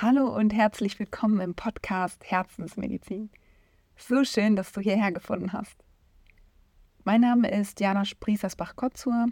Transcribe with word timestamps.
Hallo 0.00 0.28
und 0.28 0.54
herzlich 0.54 0.96
willkommen 1.00 1.40
im 1.40 1.56
Podcast 1.56 2.22
Herzensmedizin. 2.30 3.30
So 3.96 4.22
schön, 4.22 4.54
dass 4.54 4.70
du 4.70 4.80
hierher 4.80 5.10
gefunden 5.10 5.52
hast. 5.52 5.74
Mein 7.02 7.22
Name 7.22 7.50
ist 7.50 7.80
Jana 7.80 8.04
Spriesersbach-Kotzur. 8.04 9.26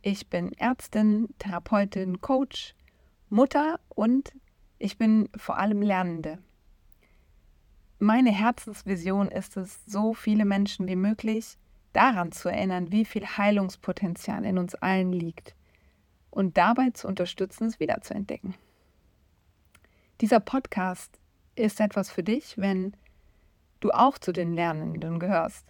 Ich 0.00 0.30
bin 0.30 0.54
Ärztin, 0.54 1.28
Therapeutin, 1.38 2.22
Coach, 2.22 2.74
Mutter 3.28 3.78
und 3.90 4.32
ich 4.78 4.96
bin 4.96 5.28
vor 5.36 5.58
allem 5.58 5.82
Lernende. 5.82 6.38
Meine 7.98 8.30
Herzensvision 8.30 9.28
ist 9.28 9.58
es, 9.58 9.84
so 9.84 10.14
viele 10.14 10.46
Menschen 10.46 10.88
wie 10.88 10.96
möglich 10.96 11.58
daran 11.92 12.32
zu 12.32 12.48
erinnern, 12.48 12.90
wie 12.90 13.04
viel 13.04 13.26
Heilungspotenzial 13.26 14.46
in 14.46 14.56
uns 14.56 14.74
allen 14.76 15.12
liegt 15.12 15.54
und 16.30 16.56
dabei 16.56 16.88
zu 16.88 17.06
unterstützen, 17.06 17.66
es 17.66 17.80
wiederzuentdecken. 17.80 18.54
Dieser 20.22 20.40
Podcast 20.40 21.20
ist 21.56 21.78
etwas 21.78 22.10
für 22.10 22.22
dich, 22.22 22.56
wenn 22.56 22.96
du 23.80 23.90
auch 23.90 24.16
zu 24.16 24.32
den 24.32 24.54
Lernenden 24.54 25.18
gehörst. 25.18 25.66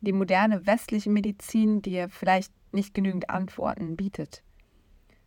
Die 0.00 0.12
moderne 0.12 0.66
westliche 0.66 1.10
Medizin 1.10 1.80
dir 1.80 2.08
vielleicht 2.08 2.52
nicht 2.72 2.92
genügend 2.92 3.30
Antworten 3.30 3.96
bietet. 3.96 4.42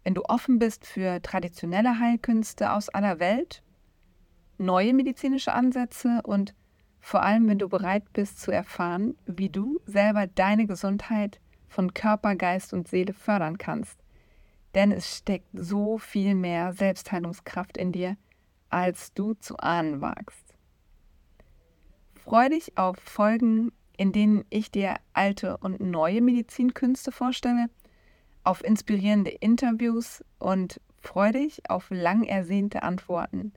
Wenn 0.04 0.16
du 0.16 0.24
offen 0.26 0.60
bist 0.60 0.86
für 0.86 1.22
traditionelle 1.22 1.98
Heilkünste 2.00 2.74
aus 2.74 2.90
aller 2.90 3.22
Welt, 3.22 3.64
neue 4.58 4.94
medizinische 4.94 5.54
Ansätze 5.54 6.20
und 6.24 6.54
vor 7.00 7.24
allem, 7.24 7.48
wenn 7.48 7.60
du 7.60 7.70
bereit 7.70 8.12
bist 8.12 8.42
zu 8.42 8.52
erfahren, 8.52 9.16
wie 9.28 9.48
du 9.48 9.80
selber 9.86 10.28
deine 10.28 10.68
Gesundheit 10.68 11.40
von 11.70 11.94
Körper, 11.94 12.36
Geist 12.36 12.74
und 12.74 12.90
Seele 12.90 13.14
fördern 13.14 13.58
kannst, 13.58 13.98
denn 14.76 14.92
es 14.92 15.18
steckt 15.18 15.50
so 15.54 15.98
viel 15.98 16.36
mehr 16.36 16.74
Selbstheilungskraft 16.74 17.78
in 17.78 17.92
dir, 17.92 18.18
als 18.70 19.14
du 19.14 19.34
zu 19.34 19.58
ahnen 19.58 20.02
wagst. 20.02 20.54
Freu 22.14 22.50
dich 22.50 22.78
auf 22.78 22.98
Folgen, 22.98 23.72
in 23.98 24.12
denen 24.12 24.46
ich 24.50 24.72
dir 24.72 24.96
alte 25.14 25.58
und 25.58 25.80
neue 25.80 26.22
Medizinkünste 26.22 27.12
vorstelle, 27.12 27.70
auf 28.44 28.64
inspirierende 28.64 29.32
Interviews 29.32 30.24
und 30.38 30.80
freu 30.98 31.32
dich 31.32 31.70
auf 31.70 31.90
lang 31.90 32.24
ersehnte 32.24 32.84
Antworten, 32.84 33.54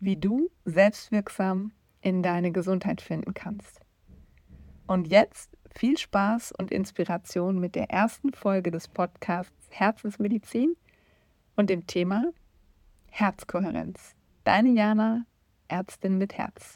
wie 0.00 0.16
du 0.16 0.50
selbstwirksam 0.64 1.72
in 2.00 2.22
deine 2.22 2.52
Gesundheit 2.52 3.00
finden 3.00 3.34
kannst. 3.34 3.80
Und 4.86 5.08
jetzt 5.08 5.56
viel 5.74 5.98
Spaß 5.98 6.52
und 6.52 6.70
Inspiration 6.70 7.58
mit 7.58 7.74
der 7.74 7.90
ersten 7.90 8.32
Folge 8.32 8.70
des 8.70 8.88
Podcasts 8.88 9.52
Herzensmedizin 9.70 10.76
und 11.56 11.70
dem 11.70 11.86
Thema 11.86 12.32
Herzkohärenz. 13.10 14.14
Deine 14.44 14.70
Jana, 14.70 15.26
Ärztin 15.68 16.18
mit 16.18 16.34
Herz. 16.38 16.74